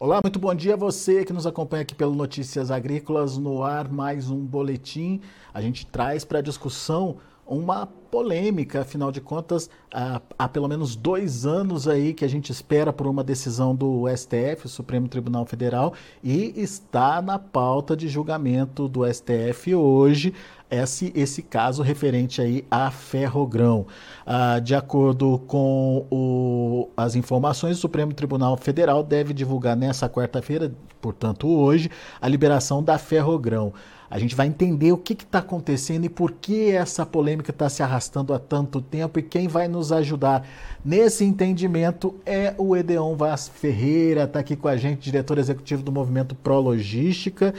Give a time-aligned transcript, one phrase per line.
[0.00, 3.90] Olá, muito bom dia a você que nos acompanha aqui pelo Notícias Agrícolas no ar,
[3.90, 5.20] mais um boletim.
[5.52, 11.44] A gente traz para discussão uma polêmica, afinal de contas, há, há, pelo menos dois
[11.44, 15.92] anos aí que a gente espera por uma decisão do STF, o Supremo Tribunal Federal,
[16.22, 20.32] e está na pauta de julgamento do STF hoje
[20.70, 23.86] esse, esse caso referente aí a Ferrogrão.
[24.26, 30.72] Ah, de acordo com o, as informações, o Supremo Tribunal Federal deve divulgar nessa quarta-feira,
[31.00, 31.90] portanto hoje,
[32.20, 33.72] a liberação da Ferrogrão.
[34.10, 37.82] A gente vai entender o que está acontecendo e por que essa polêmica está se
[37.82, 39.18] arrastando há tanto tempo.
[39.18, 40.46] E quem vai nos ajudar
[40.82, 45.92] nesse entendimento é o Edeon Vaz Ferreira, está aqui com a gente, diretor executivo do
[45.92, 47.54] Movimento Pro Logística.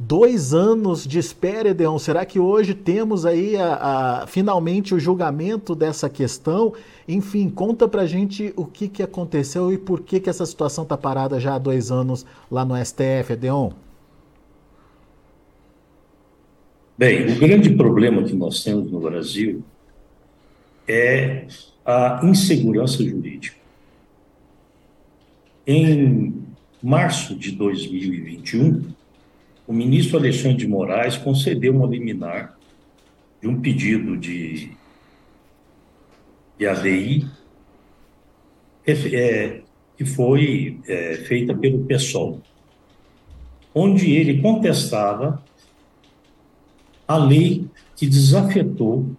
[0.00, 1.98] Dois anos de espera, Edeon.
[1.98, 6.72] Será que hoje temos aí a, a, finalmente o julgamento dessa questão?
[7.08, 10.96] Enfim, conta pra gente o que, que aconteceu e por que, que essa situação está
[10.96, 13.72] parada já há dois anos lá no STF, Edeon.
[16.96, 19.64] Bem, o grande problema que nós temos no Brasil
[20.86, 21.48] é
[21.84, 23.56] a insegurança jurídica.
[25.66, 26.46] Em
[26.80, 28.96] março de 2021,
[29.68, 32.58] o ministro Alexandre de Moraes concedeu uma liminar
[33.38, 34.72] de um pedido de,
[36.56, 37.28] de ADI
[38.86, 39.60] é,
[39.94, 42.40] que foi é, feita pelo PSOL,
[43.74, 45.44] onde ele contestava
[47.06, 49.14] a lei que desafetou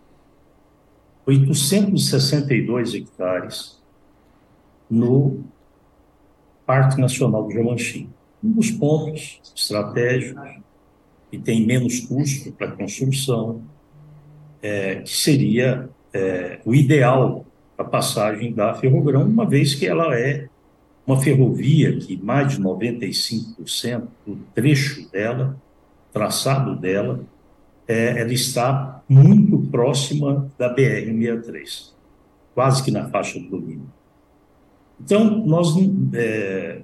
[1.27, 3.79] 862 hectares
[4.89, 5.43] no
[6.65, 8.09] Parque Nacional do Jamanchim.
[8.43, 10.49] Um dos pontos estratégicos
[11.29, 13.61] que tem menos custo para construção,
[14.61, 17.45] é, que seria é, o ideal
[17.77, 20.49] a passagem da Ferrogrão, uma vez que ela é
[21.07, 25.57] uma ferrovia que mais de 95% do trecho dela,
[26.11, 27.21] traçado dela,
[27.87, 31.93] é, ela está muito próxima da BR-63,
[32.53, 33.89] quase que na faixa do domínio.
[35.01, 35.69] Então, nós,
[36.13, 36.81] é,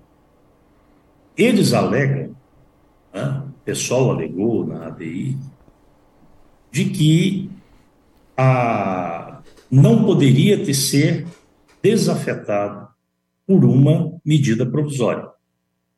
[1.38, 2.36] eles alegam,
[3.14, 5.38] né, o pessoal alegou na ADI,
[6.72, 7.50] de que
[8.38, 9.42] a,
[9.72, 11.26] não poderia ter ser
[11.82, 12.88] desafetado
[13.48, 15.30] por uma medida provisória.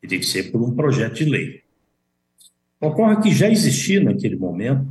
[0.02, 1.62] Teria que ser por um projeto de lei.
[2.80, 4.88] Ocorre que já existia naquele momento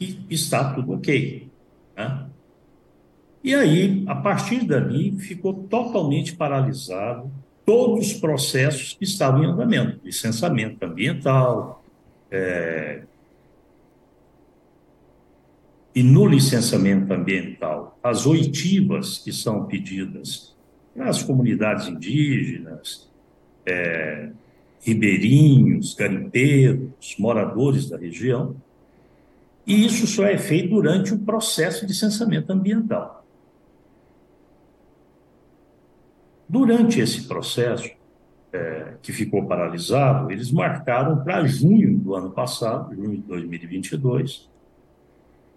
[0.00, 1.48] e está tudo ok.
[1.96, 2.26] Né?
[3.42, 7.30] E aí, a partir dali, ficou totalmente paralisado
[7.64, 11.82] todos os processos que estavam em andamento, licenciamento ambiental,
[12.30, 13.02] é...
[15.94, 20.54] e no licenciamento ambiental, as oitivas que são pedidas
[20.98, 23.08] às comunidades indígenas,
[23.64, 24.30] é...
[24.80, 28.54] ribeirinhos, garimpeiros, moradores da região,
[29.66, 33.23] E isso só é feito durante o processo de licenciamento ambiental.
[36.54, 37.90] Durante esse processo,
[38.52, 44.48] é, que ficou paralisado, eles marcaram para junho do ano passado, junho de 2022,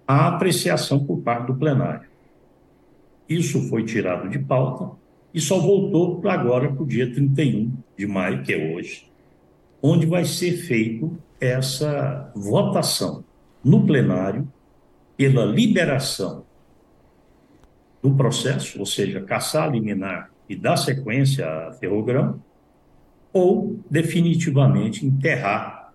[0.07, 2.07] a apreciação por parte do plenário.
[3.29, 4.97] Isso foi tirado de pauta
[5.31, 9.07] e só voltou para agora para o dia 31 de maio, que é hoje,
[9.79, 13.23] onde vai ser feito essa votação
[13.63, 14.51] no plenário
[15.15, 16.43] pela liberação
[18.01, 22.41] do processo, ou seja, caçar, liminar e dar sequência a ferrogrão,
[23.33, 25.93] ou definitivamente enterrar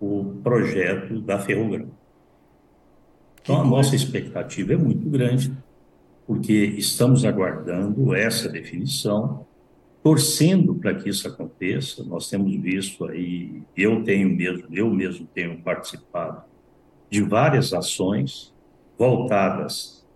[0.00, 1.90] o projeto da ferrogrão.
[3.40, 5.52] Então, a nossa expectativa é muito grande,
[6.26, 9.44] porque estamos aguardando essa definição,
[10.02, 12.04] torcendo para que isso aconteça.
[12.04, 16.42] Nós temos visto aí, eu tenho mesmo, eu mesmo tenho participado
[17.10, 18.52] de várias ações
[18.96, 20.06] voltadas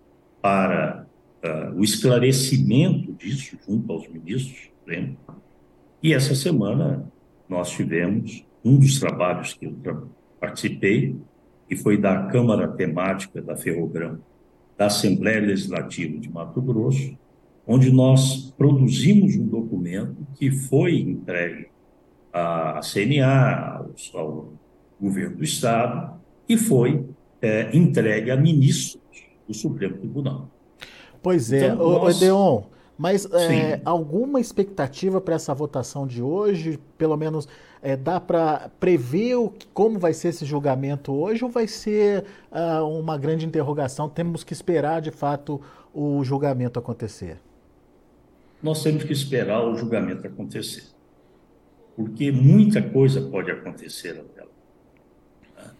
[0.41, 1.06] para
[1.47, 5.17] uh, o esclarecimento disso junto aos ministros Supremo.
[6.01, 7.11] E essa semana
[7.49, 10.09] nós tivemos um dos trabalhos que eu
[10.41, 11.17] participei,
[11.69, 14.21] que foi da Câmara Temática da Ferrogrão,
[14.79, 17.17] da Assembleia Legislativa de Mato Grosso,
[17.67, 21.67] onde nós produzimos um documento que foi entregue
[22.33, 23.85] à CNA,
[24.15, 24.53] ao, ao
[25.01, 27.05] governo do Estado, e foi
[27.43, 29.03] é, entregue a ministros
[29.49, 30.49] do Supremo Tribunal.
[31.27, 32.23] Pois é, então, nós...
[32.23, 32.63] Edeon,
[32.97, 36.79] mas é, alguma expectativa para essa votação de hoje?
[36.97, 37.49] Pelo menos
[37.83, 42.85] é, dá para prever o, como vai ser esse julgamento hoje ou vai ser uh,
[42.85, 44.09] uma grande interrogação?
[44.09, 45.61] Temos que esperar de fato
[45.93, 47.39] o julgamento acontecer?
[48.63, 50.85] Nós temos que esperar o julgamento acontecer,
[51.97, 55.75] porque muita coisa pode acontecer até lá.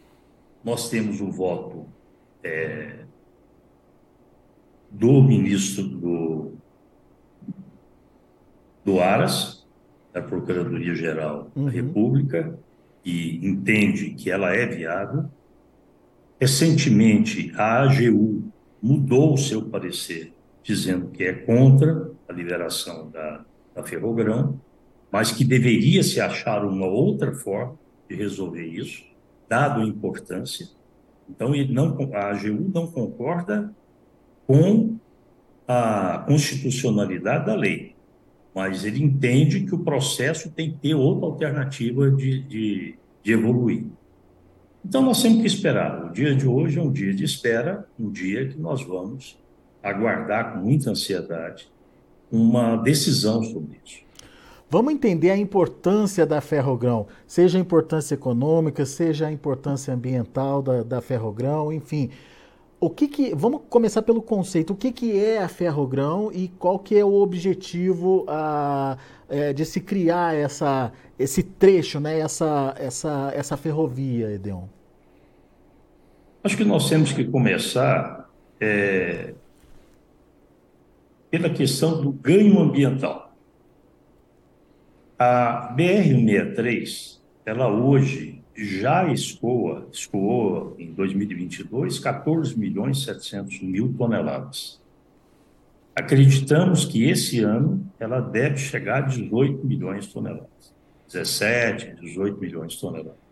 [0.65, 1.87] Nós temos o voto
[2.43, 3.07] é,
[4.91, 6.57] do ministro do
[8.87, 9.67] do Aras,
[10.13, 11.65] da Procuradoria-Geral uhum.
[11.65, 12.57] da República,
[13.05, 15.25] e entende que ela é viável.
[16.41, 18.45] Recentemente, a AGU
[18.81, 23.45] mudou o seu parecer, dizendo que é contra a liberação da,
[23.75, 24.61] da Ferrogrão,
[25.11, 27.77] mas que deveria se achar uma outra forma
[28.09, 29.05] de resolver isso,
[29.49, 30.69] dado a importância.
[31.29, 33.75] Então, ele não, a AGU não concorda
[34.47, 34.97] com
[35.67, 37.97] a constitucionalidade da lei
[38.57, 43.85] mas ele entende que o processo tem que ter outra alternativa de, de, de evoluir.
[44.83, 46.07] Então, nós temos que esperar.
[46.07, 49.39] O dia de hoje é um dia de espera, um dia que nós vamos
[49.83, 51.71] aguardar com muita ansiedade
[52.33, 53.99] uma decisão sobre isso.
[54.71, 60.83] Vamos entender a importância da ferrogrão, seja a importância econômica, seja a importância ambiental da,
[60.83, 62.09] da ferrogrão, enfim
[62.79, 64.73] o que, que vamos começar pelo conceito.
[64.73, 69.65] O que, que é a ferrogrão e qual que é o objetivo ah, é, de
[69.65, 74.65] se criar essa, esse trecho, né, essa, essa, essa ferrovia, Edeon?
[76.45, 78.31] Acho que nós temos que começar
[78.61, 79.35] é,
[81.31, 83.35] pela questão do ganho ambiental.
[85.19, 94.81] A BR-63, ela hoje já escoa, escoou em 2022 14 milhões 700 mil toneladas.
[95.95, 100.75] Acreditamos que esse ano ela deve chegar a 18 milhões de toneladas.
[101.07, 103.27] 17, 18 milhões de toneladas.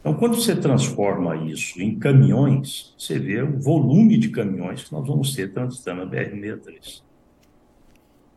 [0.00, 5.06] Então, quando você transforma isso em caminhões, você vê o volume de caminhões que nós
[5.06, 7.02] vamos ter transitando a BR-63.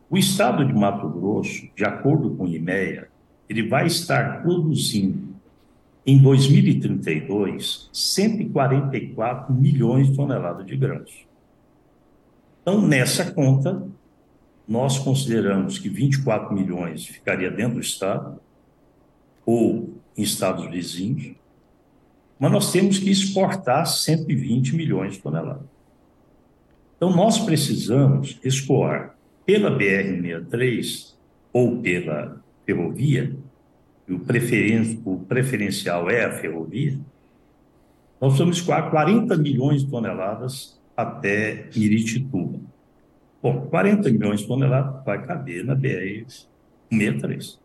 [0.10, 3.08] O estado de Mato Grosso, de acordo com o IMEA,
[3.48, 5.31] ele vai estar produzindo
[6.06, 11.28] em 2032, 144 milhões de toneladas de grãos.
[12.62, 13.88] Então, nessa conta,
[14.68, 18.40] nós consideramos que 24 milhões ficaria dentro do Estado
[19.46, 21.36] ou em estados vizinhos,
[22.40, 25.66] mas nós temos que exportar 120 milhões de toneladas.
[26.98, 29.16] Então, nós precisamos escoar
[29.46, 31.14] pela BR-63
[31.52, 33.36] ou pela ferrovia
[34.14, 37.00] o, preferen o preferencial é a ferrovia,
[38.20, 42.60] nós vamos escoar 40 milhões de toneladas até Iritituba.
[43.42, 47.58] Bom, 40 milhões de toneladas vai caber na BR-63.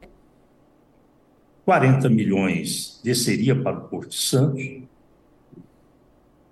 [1.67, 4.83] 40 milhões desceria para o Porto de Santos,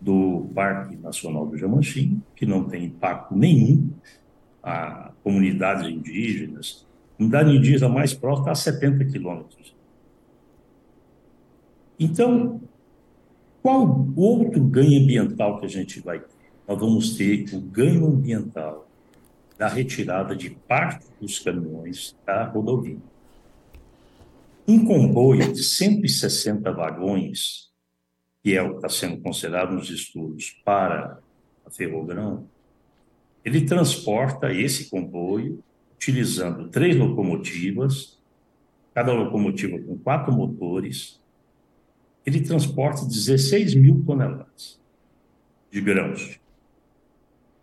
[0.00, 3.90] do Parque Nacional do Jamanchim, que não tem impacto nenhum
[4.62, 6.86] a comunidades indígenas.
[7.14, 9.74] A comunidade indígena mais próxima está a 70 quilômetros.
[11.98, 12.60] Então,
[13.60, 16.28] qual outro ganho ambiental que a gente vai ter?
[16.66, 18.87] Nós vamos ter o ganho ambiental
[19.58, 22.98] da retirada de parte dos caminhões da rodovia.
[24.66, 27.72] Um comboio de 160 vagões,
[28.42, 31.18] que é o que está sendo considerado nos estudos para
[31.66, 32.48] a Ferrogrão,
[33.44, 35.62] ele transporta esse comboio
[35.94, 38.18] utilizando três locomotivas,
[38.94, 41.20] cada locomotiva com quatro motores.
[42.24, 44.78] Ele transporta 16 mil toneladas
[45.70, 46.38] de grãos.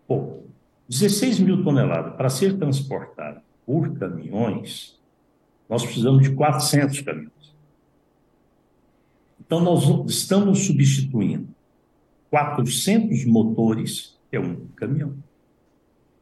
[0.08, 0.45] Bom,
[0.88, 4.98] 16 mil toneladas para ser transportada por caminhões,
[5.68, 7.54] nós precisamos de 400 caminhões.
[9.40, 11.48] Então, nós estamos substituindo
[12.30, 15.16] 400 motores, que é um caminhão,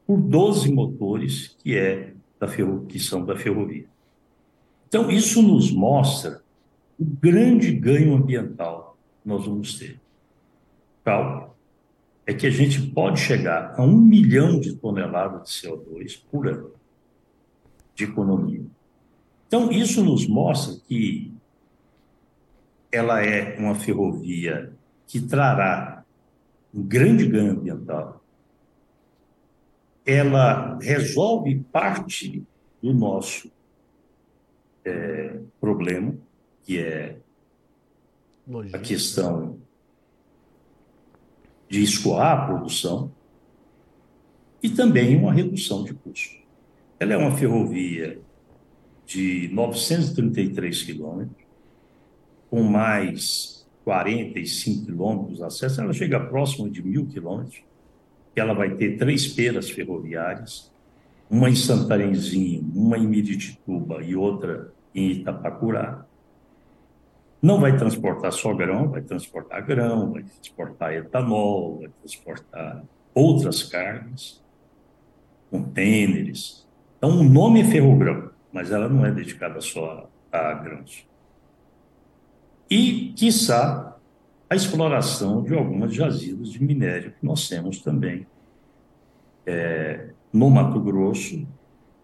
[0.06, 3.86] por 12 motores, que, é da ferro, que são da ferrovia.
[4.88, 6.42] Então, isso nos mostra
[6.98, 10.00] o grande ganho ambiental que nós vamos ter.
[11.02, 11.53] Cálculo
[12.26, 16.72] é que a gente pode chegar a um milhão de toneladas de CO2 por ano
[17.94, 18.64] de economia.
[19.46, 21.32] Então, isso nos mostra que
[22.90, 24.72] ela é uma ferrovia
[25.06, 26.04] que trará
[26.72, 28.20] um grande ganho ambiental,
[30.04, 32.44] ela resolve parte
[32.82, 33.50] do nosso
[34.84, 36.14] é, problema,
[36.64, 37.16] que é
[38.72, 39.58] a questão
[41.68, 43.10] de escoar a produção,
[44.62, 46.36] e também uma redução de custo.
[46.98, 48.18] Ela é uma ferrovia
[49.06, 51.44] de 933 quilômetros,
[52.48, 57.62] com mais 45 quilômetros de acesso, ela chega próximo de mil quilômetros,
[58.34, 60.72] que ela vai ter três peras ferroviárias,
[61.30, 66.06] uma em Santarenzinho, uma em Miritituba e outra em Itapacurá.
[67.44, 72.82] Não vai transportar só grão, vai transportar grão, vai transportar etanol, vai transportar
[73.14, 74.42] outras cargas,
[75.50, 76.66] contêineres.
[76.96, 81.06] Então, o nome é ferrogrão, mas ela não é dedicada só a, grãos.
[82.70, 83.94] E, quiçá,
[84.48, 88.26] a exploração de algumas jazidas de minério que nós temos também
[89.44, 91.46] é, no Mato Grosso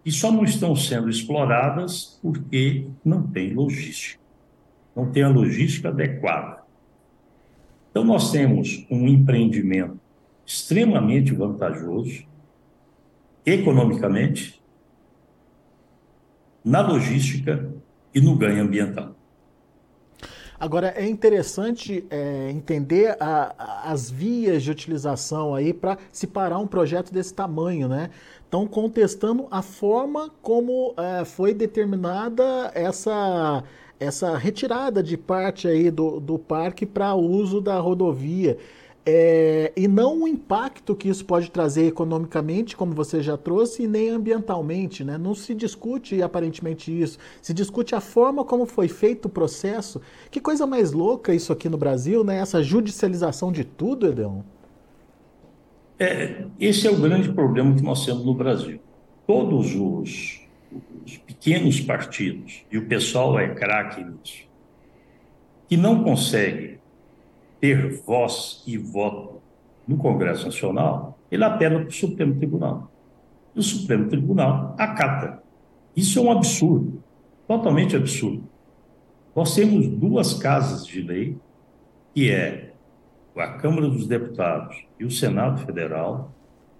[0.05, 4.20] e só não estão sendo exploradas porque não tem logística,
[4.95, 6.61] não tem a logística adequada.
[7.89, 9.99] Então, nós temos um empreendimento
[10.45, 12.25] extremamente vantajoso,
[13.45, 14.61] economicamente,
[16.63, 17.69] na logística
[18.13, 19.15] e no ganho ambiental.
[20.61, 26.59] Agora, é interessante é, entender a, a, as vias de utilização aí para se parar
[26.59, 28.11] um projeto desse tamanho, né?
[28.43, 33.63] Estão contestando a forma como é, foi determinada essa,
[34.01, 38.57] essa retirada de parte aí do, do parque para uso da rodovia.
[39.05, 43.87] É, e não o impacto que isso pode trazer economicamente, como você já trouxe, e
[43.87, 45.03] nem ambientalmente.
[45.03, 45.19] Né?
[45.19, 47.19] Não se discute aparentemente isso.
[47.43, 50.01] Se discute a forma como foi feito o processo.
[50.31, 52.39] Que coisa mais louca isso aqui no Brasil, né?
[52.39, 54.43] essa judicialização de tudo, Edão.
[55.99, 58.79] É, esse é o grande problema que nós temos no Brasil.
[59.27, 60.40] Todos os,
[61.05, 64.47] os pequenos partidos, e o pessoal é craque nisso,
[65.67, 66.79] que não consegue
[67.59, 69.41] ter voz e voto
[69.87, 72.91] no Congresso Nacional, ele apela para o Supremo Tribunal.
[73.55, 75.41] E o Supremo Tribunal acata.
[75.95, 77.03] Isso é um absurdo,
[77.47, 78.43] totalmente absurdo.
[79.35, 81.37] Nós temos duas casas de lei,
[82.13, 82.73] que é
[83.35, 86.33] a Câmara dos Deputados e o Senado Federal,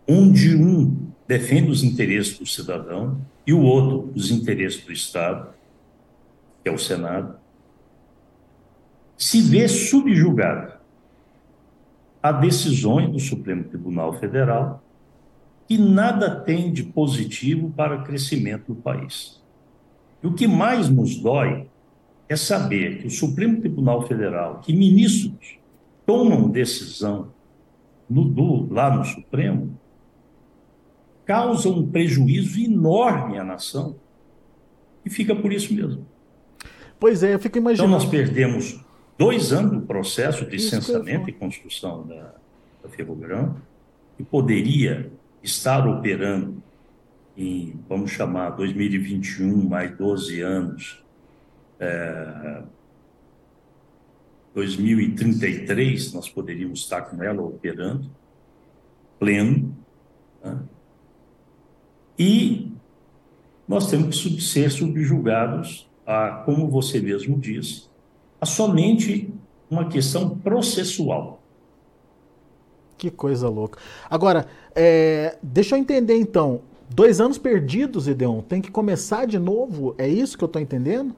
[0.07, 5.49] onde um defende os interesses do cidadão e o outro os interesses do Estado,
[6.63, 7.35] que é o Senado,
[9.17, 10.73] se vê subjugado
[12.21, 14.83] a decisões do Supremo Tribunal Federal
[15.67, 19.41] que nada tem de positivo para o crescimento do país.
[20.21, 21.67] E o que mais nos dói
[22.27, 25.59] é saber que o Supremo Tribunal Federal, que ministros
[26.05, 27.29] tomam decisão
[28.09, 29.79] no, do, lá no Supremo,
[31.31, 33.95] causam um prejuízo enorme à nação
[35.05, 36.05] e fica por isso mesmo.
[36.99, 37.89] Pois é, eu fico imaginando.
[37.89, 38.83] Então, nós perdemos
[39.17, 42.33] dois anos do processo de licenciamento e construção da,
[42.83, 43.55] da Ferrogrão,
[44.17, 45.09] que poderia
[45.41, 46.61] estar operando
[47.37, 51.01] em, vamos chamar, 2021, mais 12 anos,
[51.79, 52.61] é,
[54.53, 58.11] 2033, nós poderíamos estar com ela operando,
[59.17, 59.73] pleno,
[60.43, 60.59] né?
[62.17, 62.71] E
[63.67, 67.83] nós temos que ser subjugados a, como você mesmo disse,
[68.39, 69.33] a somente
[69.69, 71.41] uma questão processual.
[72.97, 73.79] Que coisa louca.
[74.09, 76.61] Agora, é, deixa eu entender então.
[76.93, 79.95] Dois anos perdidos, Ideon, tem que começar de novo?
[79.97, 81.15] É isso que eu estou entendendo?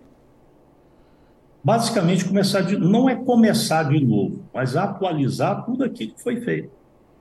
[1.64, 6.70] Basicamente, começar de, não é começar de novo, mas atualizar tudo aquilo que foi feito.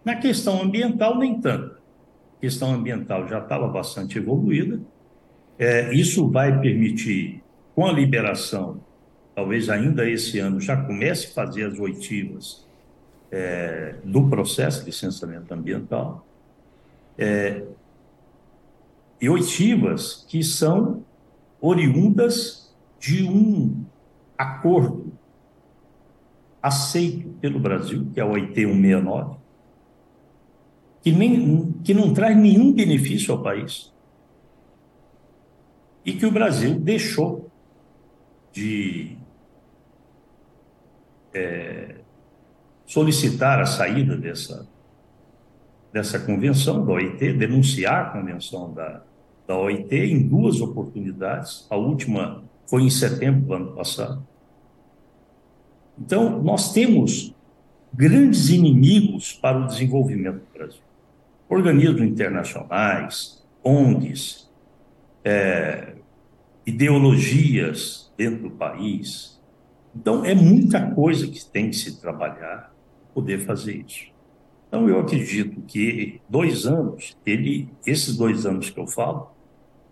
[0.05, 1.82] Na questão ambiental, nem tanto.
[2.43, 4.79] Questão ambiental já estava bastante evoluída.
[5.59, 7.43] É, isso vai permitir,
[7.75, 8.83] com a liberação
[9.35, 12.67] talvez ainda esse ano, já comece a fazer as oitivas
[13.31, 16.27] é, do processo de licenciamento ambiental.
[17.17, 17.63] É,
[19.21, 21.05] e oitivas que são
[21.61, 23.85] oriundas de um
[24.37, 25.13] acordo
[26.63, 29.37] aceito pelo Brasil, que é o OIT 169,
[31.03, 33.93] que, nem, que não traz nenhum benefício ao país
[36.05, 37.51] e que o Brasil deixou
[38.53, 39.17] de
[41.33, 41.97] é,
[42.87, 44.69] solicitar a saída dessa,
[45.93, 49.03] dessa convenção da OIT, denunciar a convenção da,
[49.47, 51.67] da OIT em duas oportunidades.
[51.71, 54.27] A última foi em setembro do ano passado.
[55.99, 57.35] Então, nós temos
[57.93, 60.81] grandes inimigos para o desenvolvimento do Brasil.
[61.53, 64.51] Organismos internacionais, ONGs,
[65.25, 65.95] é,
[66.67, 69.33] ideologias dentro do país,
[69.95, 74.11] então, é muita coisa que tem que se trabalhar para poder fazer isso.
[74.69, 79.31] Então, eu acredito que dois anos, ele, esses dois anos que eu falo,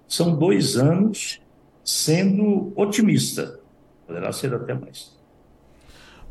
[0.09, 1.40] são dois anos
[1.85, 3.61] sendo otimista.
[4.07, 5.20] Poderá ser até mais.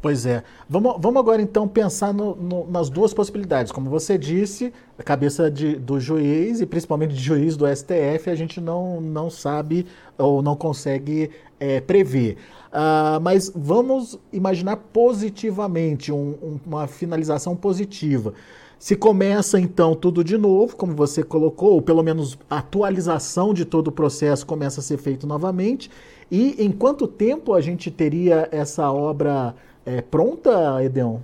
[0.02, 0.44] Pois é.
[0.68, 3.72] Vamos, vamos agora então pensar no, no, nas duas possibilidades.
[3.72, 8.36] Como você disse, a cabeça de, do juiz e principalmente de juiz do STF a
[8.36, 9.86] gente não, não sabe
[10.18, 12.38] ou não consegue é, prever.
[12.70, 18.34] Uh, mas vamos imaginar positivamente, um, um, uma finalização positiva.
[18.78, 23.66] Se começa então tudo de novo, como você colocou, ou pelo menos a atualização de
[23.66, 25.92] todo o processo começa a ser feito novamente,
[26.32, 29.54] e em quanto tempo a gente teria essa obra
[29.86, 31.20] é, pronta, Edeon?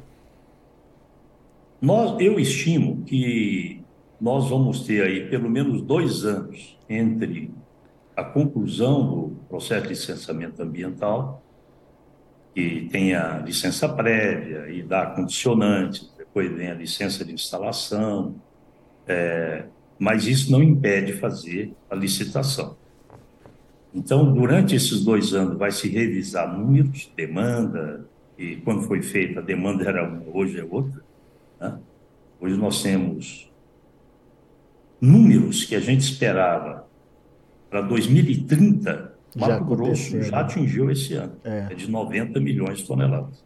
[1.82, 3.84] Nós, eu estimo que
[4.20, 7.52] nós vamos ter aí pelo menos dois anos entre
[8.16, 11.44] a conclusão do processo de licenciamento ambiental,
[12.54, 18.36] que tem a licença prévia e dá condicionantes, depois vem a licença de instalação,
[19.06, 19.66] é,
[20.00, 22.78] mas isso não impede fazer a licitação.
[23.94, 28.06] Então, durante esses dois anos, vai se revisar números, demanda,
[28.38, 31.02] e quando foi feita a demanda era uma, hoje é outra.
[31.60, 31.80] Né?
[32.40, 33.52] Hoje nós temos
[35.00, 36.88] números que a gente esperava
[37.70, 41.68] para 2030, Mato Grosso já atingiu esse ano, é.
[41.72, 43.44] é de 90 milhões de toneladas.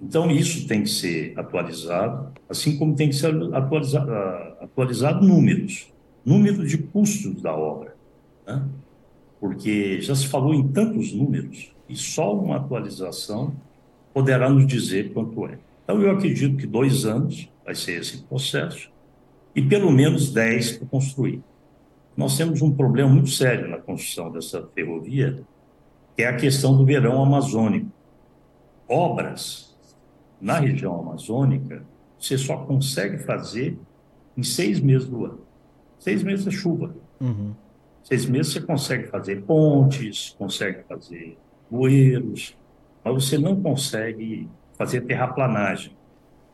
[0.00, 4.10] Então, isso tem que ser atualizado, assim como tem que ser atualizado,
[4.60, 5.92] atualizado números,
[6.24, 7.94] números de custos da obra.
[8.46, 8.64] Né?
[9.38, 13.52] Porque já se falou em tantos números, e só uma atualização
[14.14, 15.58] poderá nos dizer quanto é.
[15.84, 18.90] Então, eu acredito que dois anos vai ser esse processo,
[19.54, 21.42] e pelo menos dez para construir
[22.20, 25.42] nós temos um problema muito sério na construção dessa ferrovia,
[26.14, 27.90] que é a questão do verão amazônico.
[28.86, 29.74] Obras
[30.40, 31.82] na região amazônica,
[32.18, 33.78] você só consegue fazer
[34.36, 35.40] em seis meses do ano.
[35.98, 36.94] Seis meses é chuva.
[37.20, 37.54] Uhum.
[38.02, 41.38] Seis meses você consegue fazer pontes, consegue fazer
[41.70, 42.56] bueiros,
[43.04, 45.92] mas você não consegue fazer terraplanagem.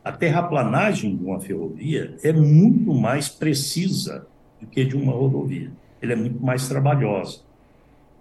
[0.04, 4.26] A terraplanagem de uma ferrovia é muito mais precisa
[4.60, 5.72] do que de uma rodovia.
[6.00, 7.40] Ela é muito mais trabalhosa.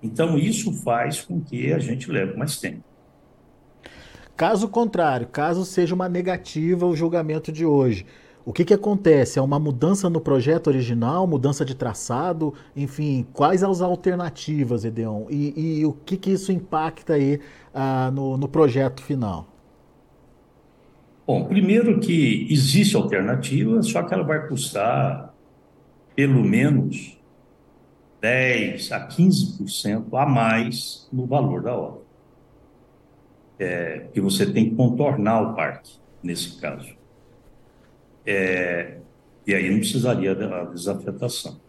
[0.01, 2.83] Então, isso faz com que a gente leve mais tempo.
[4.35, 8.05] Caso contrário, caso seja uma negativa o julgamento de hoje,
[8.45, 9.39] o que, que acontece?
[9.39, 15.25] É uma mudança no projeto original, mudança de traçado, enfim, quais as alternativas, Edeon?
[15.31, 17.41] E, e o que, que isso impacta aí
[17.73, 19.47] ah, no, no projeto final?
[21.25, 25.33] Bom, primeiro que existe alternativa, só que ela vai custar
[26.15, 27.17] pelo menos
[28.21, 32.05] 10 a 15% a mais no valor da obra.
[33.57, 36.93] É, que você tem que contornar o parque, nesse caso.
[38.25, 38.97] É,
[39.45, 41.59] e aí não precisaria da desafetação.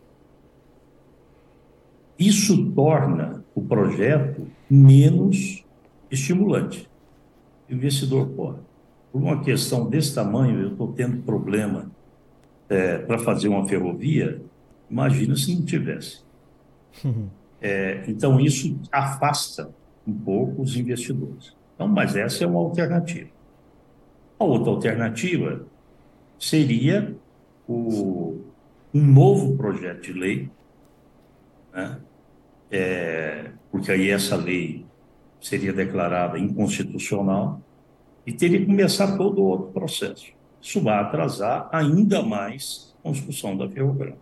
[2.18, 5.64] Isso torna o projeto menos
[6.10, 6.88] estimulante.
[7.68, 8.54] O investidor, pô,
[9.12, 11.90] por uma questão desse tamanho, eu estou tendo problema
[12.68, 14.40] é, para fazer uma ferrovia,
[14.90, 16.20] imagina se não tivesse.
[17.04, 17.28] Uhum.
[17.60, 19.70] É, então, isso afasta
[20.06, 21.54] um pouco os investidores.
[21.74, 23.28] Então, mas essa é uma alternativa.
[24.38, 25.66] A outra alternativa
[26.38, 27.16] seria
[27.68, 28.40] o,
[28.92, 30.50] um novo projeto de lei,
[31.72, 31.98] né?
[32.70, 34.86] é, porque aí essa lei
[35.40, 37.60] seria declarada inconstitucional
[38.26, 40.32] e teria que começar todo outro processo.
[40.60, 44.16] Isso vai atrasar ainda mais a construção da Ferrogrão.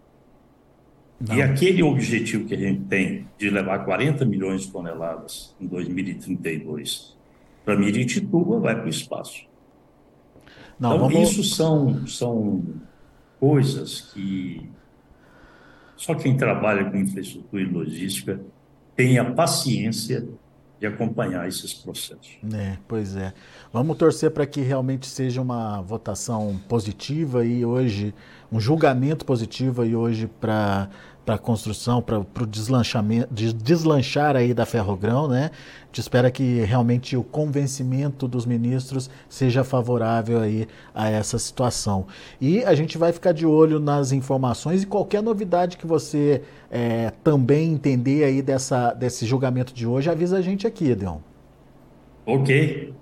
[1.33, 7.17] E aquele objetivo que a gente tem de levar 40 milhões de toneladas em 2032
[7.65, 9.47] para Miritituba vai para o espaço.
[10.79, 11.31] Não, então, vamos...
[11.31, 12.63] isso são, são
[13.39, 14.69] coisas que
[15.97, 18.41] só quem trabalha com infraestrutura e logística
[18.97, 20.27] tem a paciência
[20.79, 22.37] de acompanhar esses processos.
[22.53, 23.33] É, pois é.
[23.73, 28.15] Vamos torcer para que realmente seja uma votação positiva e hoje,
[28.51, 30.91] um julgamento positivo e hoje para
[31.25, 35.51] para a construção, para o deslanchamento, de deslanchar aí da Ferrogrão, né?
[35.83, 42.07] A gente espera que realmente o convencimento dos ministros seja favorável aí a essa situação.
[42.41, 47.11] E a gente vai ficar de olho nas informações e qualquer novidade que você é,
[47.23, 51.19] também entender aí dessa, desse julgamento de hoje, avisa a gente aqui, Edeon.
[52.27, 52.93] Ok,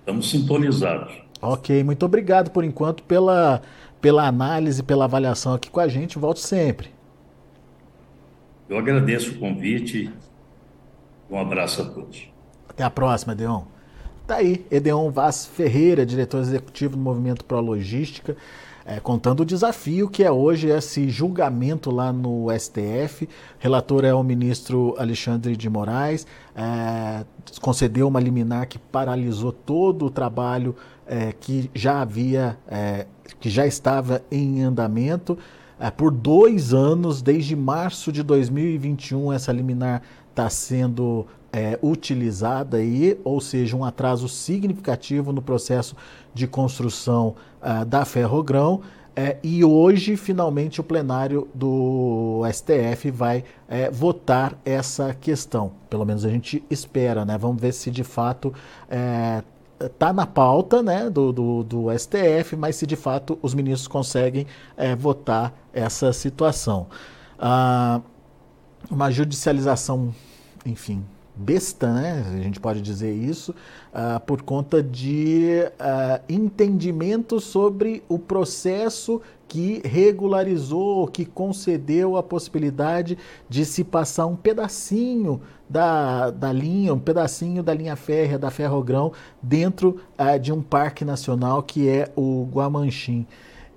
[0.00, 1.12] estamos sintonizados.
[1.40, 3.62] Ok, muito obrigado por enquanto pela,
[4.00, 6.18] pela análise, pela avaliação aqui com a gente.
[6.18, 6.90] Volte sempre.
[8.68, 10.10] Eu agradeço o convite.
[11.30, 12.28] Um abraço a todos.
[12.68, 13.62] Até a próxima, Edeon.
[14.26, 18.36] Tá aí, Edeon Vaz Ferreira, diretor executivo do Movimento Pro Logística,
[18.84, 23.28] é, contando o desafio que é hoje esse julgamento lá no STF.
[23.58, 27.24] Relator é o ministro Alexandre de Moraes, é,
[27.60, 30.74] concedeu uma liminar que paralisou todo o trabalho
[31.06, 33.06] é, que já havia, é,
[33.40, 35.36] que já estava em andamento.
[35.78, 43.18] É, por dois anos, desde março de 2021, essa liminar está sendo é, utilizada aí,
[43.22, 45.94] ou seja, um atraso significativo no processo
[46.32, 48.80] de construção uh, da Ferrogrão.
[49.14, 55.72] É, e hoje, finalmente, o plenário do STF vai é, votar essa questão.
[55.90, 57.36] Pelo menos a gente espera, né?
[57.36, 58.54] Vamos ver se de fato
[58.88, 59.42] é,
[59.86, 64.46] está na pauta né, do, do, do, STF, mas se de fato os ministros conseguem
[64.76, 66.86] é, votar essa situação.
[67.38, 68.00] Ah,
[68.90, 70.14] uma judicialização,
[70.64, 72.24] enfim, besta, né?
[72.26, 73.54] A gente pode dizer isso,
[73.92, 83.18] uh, por conta de uh, entendimento sobre o processo que regularizou, que concedeu a possibilidade
[83.48, 85.40] de se passar um pedacinho
[85.72, 91.02] da, da linha, um pedacinho da linha férrea, da Ferrogrão, dentro uh, de um parque
[91.02, 93.26] nacional que é o Guamanchim.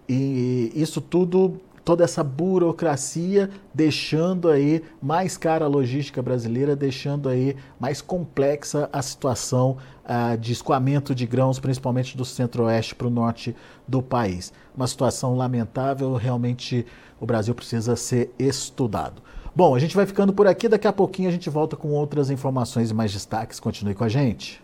[0.08, 7.56] E isso tudo toda essa burocracia, deixando aí mais cara a logística brasileira, deixando aí
[7.80, 13.56] mais complexa a situação uh, de escoamento de grãos, principalmente do centro-oeste para o norte
[13.88, 14.52] do país.
[14.76, 16.86] Uma situação lamentável, realmente
[17.22, 19.22] o Brasil precisa ser estudado.
[19.56, 22.30] Bom, a gente vai ficando por aqui, daqui a pouquinho a gente volta com outras
[22.30, 23.60] informações e mais destaques.
[23.60, 24.62] Continue com a gente.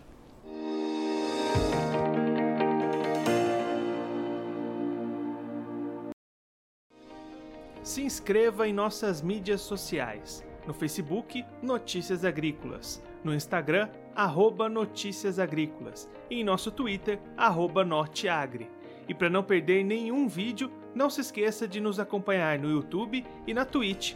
[7.91, 10.45] se inscreva em nossas mídias sociais.
[10.65, 13.03] No Facebook, Notícias Agrícolas.
[13.21, 16.09] No Instagram, arroba Notícias Agrícolas.
[16.29, 18.69] E em nosso Twitter, arroba Norteagri.
[19.09, 23.53] E para não perder nenhum vídeo, não se esqueça de nos acompanhar no YouTube e
[23.53, 24.15] na Twitch,